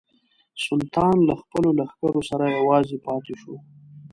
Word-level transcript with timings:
سلطان 0.65 1.15
له 1.27 1.33
خپلو 1.41 1.69
لښکرو 1.79 2.21
سره 2.29 2.45
یوازې 2.57 2.97
پاته 3.05 3.33
شو. 3.41 3.55